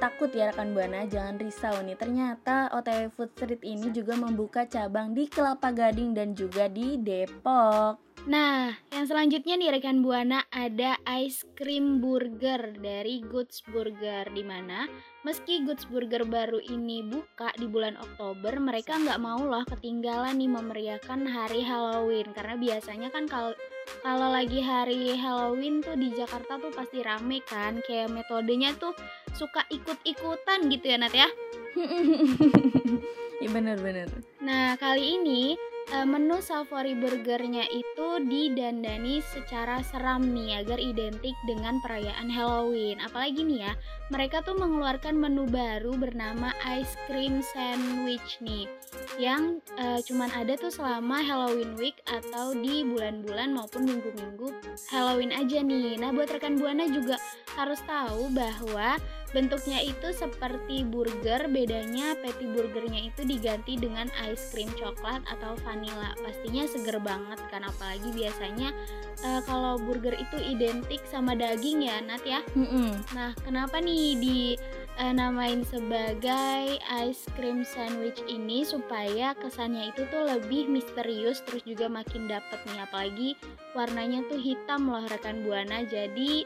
takut 0.00 0.32
ya 0.32 0.52
rekan 0.52 0.72
buana 0.72 1.04
jangan 1.08 1.36
risau 1.36 1.76
nih. 1.82 1.96
Ternyata 1.98 2.70
OTW 2.72 3.12
Food 3.12 3.30
Street 3.36 3.62
ini 3.66 3.92
juga 3.92 4.14
membuka 4.16 4.64
cabang 4.64 5.12
di 5.12 5.28
Kelapa 5.28 5.74
Gading 5.74 6.14
dan 6.16 6.32
juga 6.32 6.70
di 6.70 6.96
Depok. 7.00 8.12
Nah, 8.22 8.70
yang 8.94 9.02
selanjutnya 9.10 9.58
nih 9.58 9.74
rekan 9.74 9.98
Buana 9.98 10.46
ada 10.54 10.94
ice 11.10 11.42
cream 11.58 11.98
burger 11.98 12.78
dari 12.78 13.18
Goods 13.18 13.66
Burger 13.66 14.30
di 14.30 14.46
mana 14.46 14.86
meski 15.26 15.66
Goods 15.66 15.90
Burger 15.90 16.22
baru 16.22 16.62
ini 16.62 17.02
buka 17.02 17.50
di 17.58 17.66
bulan 17.66 17.98
Oktober, 17.98 18.62
mereka 18.62 18.94
nggak 18.94 19.18
mau 19.18 19.42
loh 19.42 19.66
ketinggalan 19.66 20.38
nih 20.38 20.50
memeriahkan 20.54 21.18
hari 21.26 21.66
Halloween. 21.66 22.30
Karena 22.30 22.54
biasanya 22.54 23.10
kan 23.10 23.26
kalau 23.26 23.58
kalau 24.02 24.28
lagi 24.34 24.58
hari 24.62 25.14
Halloween 25.14 25.82
tuh 25.82 25.94
di 25.94 26.10
Jakarta 26.14 26.58
tuh 26.58 26.74
pasti 26.74 27.00
rame 27.00 27.40
kan 27.46 27.78
kayak 27.86 28.10
metodenya 28.10 28.74
tuh 28.78 28.92
suka 29.34 29.64
ikut-ikutan 29.70 30.68
gitu 30.70 30.86
ya 30.90 30.96
Nat 30.98 31.14
ya. 31.14 31.28
Iya 33.42 33.50
bener-bener. 33.50 34.06
Nah, 34.38 34.78
kali 34.78 35.18
ini 35.18 35.58
uh, 35.90 36.06
menu 36.06 36.38
safari 36.38 36.94
burgernya 36.94 37.66
itu 37.74 38.08
didandani 38.22 39.18
secara 39.34 39.82
seram 39.82 40.30
nih 40.30 40.62
agar 40.62 40.78
identik 40.78 41.34
dengan 41.50 41.82
perayaan 41.82 42.30
Halloween. 42.30 43.02
Apalagi 43.02 43.42
nih 43.42 43.66
ya, 43.66 43.72
mereka 44.14 44.44
tuh 44.46 44.54
mengeluarkan 44.54 45.18
menu 45.18 45.50
baru 45.50 45.98
bernama 45.98 46.54
ice 46.78 46.94
cream 47.10 47.42
sandwich 47.42 48.38
nih 48.38 48.70
yang 49.18 49.58
uh, 49.80 49.98
cuman 50.04 50.30
ada 50.32 50.54
tuh 50.54 50.70
selama 50.70 51.18
Halloween 51.20 51.74
week 51.76 51.98
atau 52.06 52.54
di 52.54 52.86
bulan-bulan 52.86 53.50
maupun 53.52 53.88
minggu-minggu 53.88 54.48
Halloween 54.88 55.34
aja 55.34 55.64
nih. 55.64 55.98
Nah, 55.98 56.14
buat 56.14 56.30
rekan 56.30 56.60
Buana 56.60 56.86
juga 56.86 57.18
harus 57.58 57.80
tahu 57.84 58.30
bahwa 58.32 58.96
Bentuknya 59.32 59.80
itu 59.80 60.12
seperti 60.12 60.84
burger, 60.84 61.48
bedanya 61.48 62.12
patty 62.20 62.44
burgernya 62.52 63.08
itu 63.08 63.24
diganti 63.24 63.80
dengan 63.80 64.12
ice 64.28 64.52
cream 64.52 64.68
coklat 64.76 65.24
atau 65.24 65.56
vanilla. 65.64 66.12
Pastinya 66.20 66.68
seger 66.68 67.00
banget 67.00 67.40
kan 67.48 67.64
apalagi 67.64 68.12
biasanya 68.12 68.76
uh, 69.24 69.40
kalau 69.48 69.80
burger 69.80 70.12
itu 70.12 70.36
identik 70.36 71.00
sama 71.08 71.32
daging 71.32 71.88
ya 71.88 72.04
Nat 72.04 72.20
ya. 72.28 72.44
Mm 72.52 72.68
-mm. 72.68 72.88
Nah, 73.16 73.32
kenapa 73.40 73.80
nih 73.80 74.20
di 74.20 74.40
uh, 75.00 75.12
namain 75.16 75.64
sebagai 75.64 76.76
ice 76.80 77.24
cream 77.32 77.64
sandwich 77.64 78.20
ini 78.28 78.66
supaya 78.66 79.32
kesannya 79.38 79.94
itu 79.94 80.04
tuh 80.12 80.28
lebih 80.28 80.68
misterius 80.68 81.40
terus 81.48 81.64
juga 81.64 81.88
makin 81.88 82.28
dapet 82.28 82.60
nih 82.68 82.80
apalagi 82.84 83.30
warnanya 83.72 84.24
tuh 84.28 84.40
hitam 84.40 84.90
loh 84.90 85.04
rekan 85.08 85.40
buana 85.46 85.84
jadi 85.88 86.44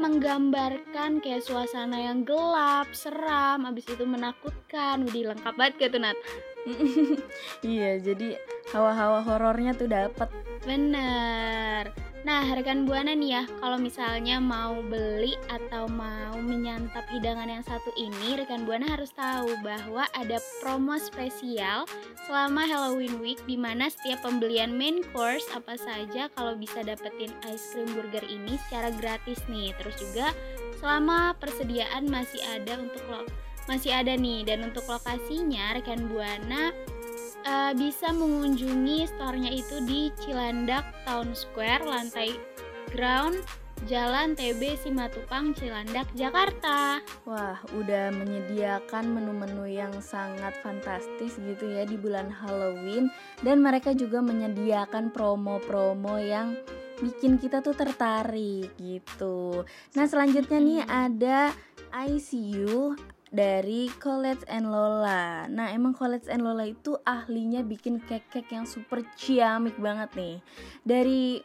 menggambarkan 0.00 1.20
kayak 1.20 1.44
suasana 1.44 2.00
yang 2.00 2.24
gelap, 2.24 2.88
seram, 2.96 3.68
abis 3.68 3.92
itu 3.92 4.04
menakutkan. 4.08 5.04
Udah 5.04 5.36
lengkap 5.36 5.54
banget 5.58 5.74
gitu 5.76 5.98
Nat. 6.00 6.16
iya, 7.66 7.98
jadi 8.00 8.38
hawa-hawa 8.72 9.20
horornya 9.26 9.76
tuh 9.76 9.90
dapat. 9.90 10.32
Bener. 10.64 12.01
Nah, 12.22 12.46
rekan 12.54 12.86
Buana 12.86 13.18
nih 13.18 13.34
ya, 13.34 13.42
kalau 13.58 13.82
misalnya 13.82 14.38
mau 14.38 14.78
beli 14.86 15.34
atau 15.50 15.90
mau 15.90 16.38
menyantap 16.38 17.02
hidangan 17.10 17.50
yang 17.50 17.66
satu 17.66 17.90
ini, 17.98 18.38
rekan 18.38 18.62
Buana 18.62 18.86
harus 18.94 19.10
tahu 19.10 19.50
bahwa 19.66 20.06
ada 20.14 20.38
promo 20.62 20.94
spesial 21.02 21.82
selama 22.30 22.62
Halloween 22.62 23.18
Week 23.18 23.42
di 23.42 23.58
mana 23.58 23.90
setiap 23.90 24.22
pembelian 24.22 24.70
main 24.70 25.02
course 25.10 25.42
apa 25.50 25.74
saja 25.74 26.30
kalau 26.38 26.54
bisa 26.54 26.86
dapetin 26.86 27.34
ice 27.50 27.74
cream 27.74 27.90
burger 27.90 28.22
ini 28.30 28.54
secara 28.70 28.94
gratis 29.02 29.42
nih. 29.50 29.74
Terus 29.82 29.98
juga 29.98 30.30
selama 30.78 31.34
persediaan 31.42 32.06
masih 32.06 32.38
ada 32.54 32.78
untuk 32.78 33.02
lo 33.10 33.26
masih 33.70 33.94
ada 33.94 34.18
nih 34.18 34.42
dan 34.42 34.66
untuk 34.66 34.82
lokasinya 34.90 35.78
rekan 35.78 36.10
Buana 36.10 36.74
uh, 37.46 37.72
bisa 37.74 38.10
mengunjungi 38.14 39.06
store-nya 39.10 39.50
itu 39.50 39.82
di 39.86 40.08
Cilandak 40.22 40.86
Town 41.06 41.34
Square 41.34 41.86
lantai 41.86 42.34
ground 42.90 43.38
Jalan 43.90 44.38
TB 44.38 44.78
Simatupang 44.78 45.58
Cilandak 45.58 46.06
Jakarta. 46.14 47.02
Wah, 47.26 47.58
udah 47.74 48.14
menyediakan 48.14 49.10
menu-menu 49.10 49.66
yang 49.66 49.90
sangat 49.98 50.54
fantastis 50.62 51.34
gitu 51.34 51.66
ya 51.66 51.82
di 51.82 51.98
bulan 51.98 52.30
Halloween 52.30 53.10
dan 53.42 53.58
mereka 53.58 53.90
juga 53.90 54.22
menyediakan 54.22 55.10
promo-promo 55.10 56.14
yang 56.22 56.54
bikin 57.02 57.42
kita 57.42 57.58
tuh 57.58 57.74
tertarik 57.74 58.70
gitu. 58.78 59.66
Nah, 59.98 60.06
selanjutnya 60.06 60.58
nih 60.62 60.80
ada 60.86 61.50
ICU 62.06 62.94
dari 63.32 63.88
Colette 63.96 64.44
and 64.52 64.68
Lola. 64.68 65.48
Nah, 65.48 65.72
emang 65.72 65.96
Colette 65.96 66.28
and 66.28 66.44
Lola 66.44 66.68
itu 66.68 67.00
ahlinya 67.08 67.64
bikin 67.64 67.98
cake-cake 68.04 68.52
yang 68.52 68.68
super 68.68 69.00
ciamik 69.16 69.74
banget 69.80 70.12
nih. 70.12 70.36
Dari 70.84 71.40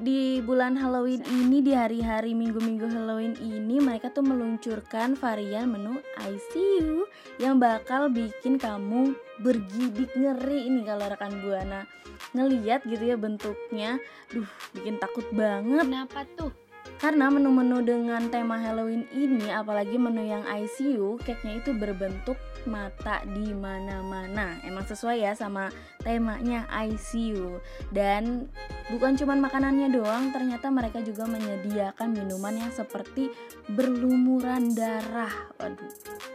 di 0.00 0.40
bulan 0.40 0.80
Halloween 0.80 1.20
ini 1.28 1.60
di 1.60 1.76
hari-hari 1.76 2.32
minggu-minggu 2.32 2.88
Halloween 2.88 3.36
ini 3.36 3.78
mereka 3.78 4.08
tuh 4.08 4.24
meluncurkan 4.24 5.12
varian 5.18 5.68
menu 5.68 6.00
ICU 6.16 7.04
yang 7.36 7.60
bakal 7.60 8.08
bikin 8.08 8.56
kamu 8.56 9.12
bergidik 9.44 10.08
ngeri 10.16 10.72
ini 10.72 10.88
kalau 10.88 11.04
rekan 11.04 11.44
buana 11.44 11.84
ngeliat 12.32 12.80
gitu 12.88 13.02
ya 13.02 13.16
bentuknya 13.20 14.00
duh 14.32 14.48
bikin 14.72 14.96
takut 14.96 15.26
banget 15.36 15.84
kenapa 15.84 16.24
tuh 16.32 16.52
karena 17.00 17.32
menu-menu 17.32 17.80
dengan 17.80 18.28
tema 18.28 18.60
Halloween 18.60 19.08
ini, 19.16 19.48
apalagi 19.48 19.96
menu 19.96 20.20
yang 20.20 20.44
ICU, 20.44 21.16
cake-nya 21.24 21.64
itu 21.64 21.72
berbentuk 21.72 22.36
mata 22.68 23.24
di 23.24 23.56
mana-mana. 23.56 24.60
Emang 24.68 24.84
sesuai 24.84 25.24
ya 25.24 25.32
sama 25.32 25.72
temanya 26.04 26.68
ICU. 26.68 27.56
Dan 27.88 28.52
bukan 28.92 29.16
cuma 29.16 29.32
makanannya 29.32 29.88
doang, 29.88 30.28
ternyata 30.28 30.68
mereka 30.68 31.00
juga 31.00 31.24
menyediakan 31.24 32.12
minuman 32.12 32.68
yang 32.68 32.72
seperti 32.76 33.32
berlumuran 33.72 34.76
darah. 34.76 35.32
Waduh 35.56 36.28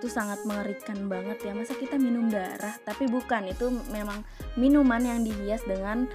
itu 0.00 0.08
sangat 0.08 0.40
mengerikan 0.48 1.12
banget 1.12 1.44
ya 1.44 1.52
masa 1.52 1.76
kita 1.76 2.00
minum 2.00 2.32
darah 2.32 2.72
tapi 2.88 3.04
bukan 3.04 3.52
itu 3.52 3.68
memang 3.92 4.24
minuman 4.56 5.04
yang 5.04 5.20
dihias 5.20 5.60
dengan 5.68 6.08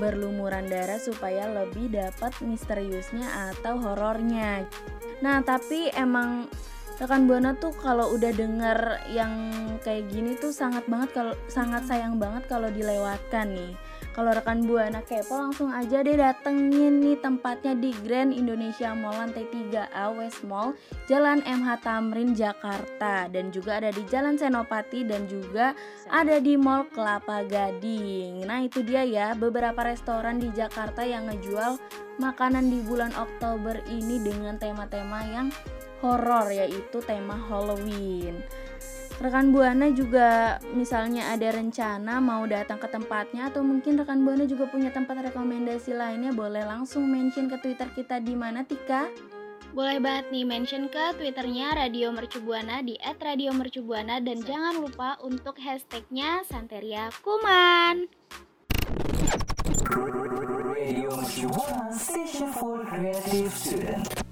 berlumuran 0.00 0.68
darah 0.68 1.00
supaya 1.00 1.48
lebih 1.50 1.92
dapat 1.92 2.32
misteriusnya 2.44 3.52
atau 3.52 3.76
horornya. 3.76 4.64
Nah, 5.20 5.44
tapi 5.44 5.92
emang 5.92 6.48
rekan 7.02 7.26
buana 7.26 7.56
tuh 7.56 7.74
kalau 7.82 8.14
udah 8.14 8.30
denger 8.30 9.02
yang 9.10 9.32
kayak 9.82 10.06
gini 10.12 10.38
tuh 10.38 10.54
sangat 10.54 10.86
banget 10.86 11.10
kalau 11.16 11.34
sangat 11.50 11.82
sayang 11.88 12.20
banget 12.20 12.46
kalau 12.46 12.70
dilewatkan 12.70 13.50
nih 13.50 13.72
kalau 14.12 14.30
rekan 14.36 14.68
buana 14.68 15.00
kepo 15.00 15.40
langsung 15.40 15.72
aja 15.72 16.04
deh 16.04 16.20
datengin 16.20 17.00
nih 17.00 17.16
tempatnya 17.16 17.72
di 17.72 17.96
Grand 18.04 18.28
Indonesia 18.28 18.92
Mall 18.92 19.16
lantai 19.16 19.48
3A 19.48 20.12
West 20.12 20.44
Mall 20.44 20.76
Jalan 21.08 21.40
MH 21.48 21.80
Tamrin 21.80 22.36
Jakarta 22.36 23.26
dan 23.32 23.48
juga 23.48 23.80
ada 23.80 23.88
di 23.88 24.04
Jalan 24.04 24.36
Senopati 24.36 25.08
dan 25.08 25.24
juga 25.24 25.72
ada 26.12 26.36
di 26.38 26.60
Mall 26.60 26.88
Kelapa 26.92 27.44
Gading. 27.48 28.44
Nah, 28.44 28.60
itu 28.64 28.84
dia 28.84 29.00
ya 29.02 29.32
beberapa 29.32 29.80
restoran 29.80 30.36
di 30.36 30.52
Jakarta 30.52 31.00
yang 31.02 31.32
ngejual 31.32 31.80
makanan 32.20 32.68
di 32.68 32.84
bulan 32.84 33.16
Oktober 33.16 33.80
ini 33.88 34.20
dengan 34.20 34.60
tema-tema 34.60 35.24
yang 35.24 35.48
horor 36.04 36.52
yaitu 36.52 37.00
tema 37.00 37.38
Halloween 37.38 38.42
rekan 39.20 39.52
buana 39.52 39.90
juga 39.92 40.56
misalnya 40.72 41.34
ada 41.34 41.52
rencana 41.52 42.22
mau 42.22 42.46
datang 42.48 42.80
ke 42.80 42.88
tempatnya 42.88 43.52
atau 43.52 43.60
mungkin 43.60 44.00
rekan 44.00 44.24
buana 44.24 44.48
juga 44.48 44.70
punya 44.70 44.88
tempat 44.88 45.32
rekomendasi 45.32 45.92
lainnya 45.92 46.32
boleh 46.32 46.64
langsung 46.64 47.04
mention 47.10 47.50
ke 47.50 47.60
twitter 47.60 47.88
kita 47.92 48.22
di 48.22 48.32
mana 48.32 48.64
Tika 48.64 49.10
boleh 49.72 50.04
banget 50.04 50.28
nih 50.28 50.44
mention 50.44 50.84
ke 50.92 51.16
twitternya 51.16 51.72
Radio 51.72 52.12
Mercubuana 52.12 52.84
di 52.84 52.92
@radiomercubuana 53.00 54.20
dan 54.20 54.44
jangan 54.44 54.76
lupa 54.76 55.16
untuk 55.24 55.56
hashtagnya 55.56 56.44
Santeria 56.44 57.08
Kuman. 57.24 58.04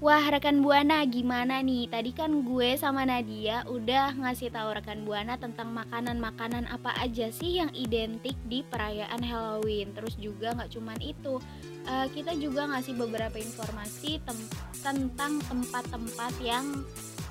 Wah 0.01 0.33
rekan 0.33 0.65
Buana 0.65 1.05
gimana 1.05 1.61
nih? 1.61 1.85
Tadi 1.85 2.09
kan 2.09 2.41
gue 2.41 2.73
sama 2.73 3.05
Nadia 3.05 3.61
udah 3.69 4.17
ngasih 4.17 4.49
tahu 4.49 4.73
rekan 4.73 5.05
Buana 5.05 5.37
tentang 5.37 5.69
makanan-makanan 5.77 6.65
apa 6.73 6.89
aja 6.97 7.29
sih 7.29 7.61
yang 7.61 7.69
identik 7.77 8.33
di 8.49 8.65
perayaan 8.65 9.21
Halloween. 9.21 9.93
Terus 9.93 10.17
juga 10.17 10.57
nggak 10.57 10.73
cuman 10.73 10.97
itu, 11.05 11.37
uh, 11.85 12.09
kita 12.09 12.33
juga 12.33 12.65
ngasih 12.73 12.97
beberapa 12.97 13.37
informasi 13.37 14.17
tem 14.25 14.39
tentang 14.81 15.37
tempat-tempat 15.45 16.33
yang 16.41 16.81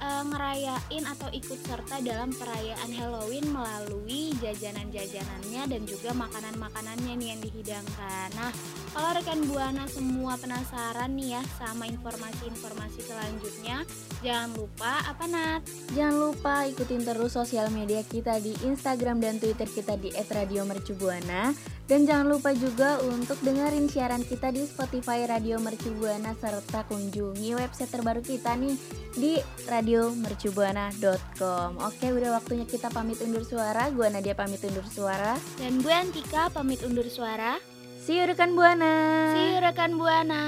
uh, 0.01 0.25
ngerayain 0.27 1.05
atau 1.07 1.29
ikut 1.31 1.61
serta 1.63 2.01
dalam 2.01 2.33
perayaan 2.35 2.91
Halloween 2.91 3.47
melalui 3.53 4.35
jajanan-jajanannya 4.41 5.63
dan 5.69 5.83
juga 5.87 6.11
makanan-makanannya 6.17 7.13
nih 7.21 7.29
yang 7.37 7.41
dihidangkan. 7.45 8.29
Nah, 8.35 8.53
Kalau 8.91 9.15
rekan 9.15 9.47
Buana 9.47 9.87
semua 9.87 10.35
penasaran 10.35 11.15
nih 11.15 11.39
ya 11.39 11.43
sama 11.63 11.87
informasi-informasi 11.87 13.07
selanjutnya, 13.07 13.87
jangan 14.19 14.51
lupa 14.59 14.99
apa 15.07 15.25
Nat? 15.31 15.63
Jangan 15.95 16.17
lupa 16.19 16.67
ikutin 16.67 17.07
terus 17.07 17.39
sosial 17.39 17.71
media 17.71 18.03
kita 18.03 18.43
di 18.43 18.51
Instagram 18.67 19.23
dan 19.23 19.39
Twitter 19.39 19.71
kita 19.71 19.95
di 19.95 20.11
@radiomercubuana 20.11 21.55
dan 21.91 22.07
jangan 22.07 22.31
lupa 22.31 22.55
juga 22.55 23.03
untuk 23.03 23.35
dengerin 23.43 23.91
siaran 23.91 24.23
kita 24.23 24.55
di 24.55 24.63
Spotify 24.63 25.27
Radio 25.27 25.59
Mercubuana 25.59 26.39
serta 26.39 26.87
kunjungi 26.87 27.59
website 27.59 27.91
terbaru 27.91 28.23
kita 28.23 28.55
nih 28.55 28.79
di 29.19 29.43
radiomercubuana.com. 29.90 31.83
Oke, 31.83 32.07
udah 32.14 32.31
waktunya 32.38 32.62
kita 32.62 32.87
pamit 32.94 33.18
undur 33.18 33.42
suara. 33.42 33.90
Gua 33.90 34.07
Nadia 34.07 34.38
pamit 34.38 34.62
undur 34.62 34.87
suara. 34.87 35.35
Dan 35.59 35.83
gue 35.83 35.90
Antika 35.90 36.46
pamit 36.55 36.79
undur 36.87 37.11
suara. 37.11 37.59
See 38.00 38.16
you 38.16 38.24
rekan 38.24 38.55
Buana. 38.55 39.35
See 39.35 39.59
you 39.59 39.61
rekan 39.61 39.98
Buana. 39.98 40.42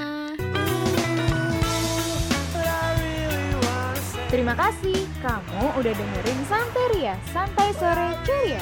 Terima 4.33 4.57
kasih 4.57 5.05
kamu 5.21 5.77
udah 5.77 5.93
dengerin 5.93 6.39
Santeria, 6.49 7.13
Santai 7.29 7.69
Sore 7.77 8.17
Ceria. 8.25 8.57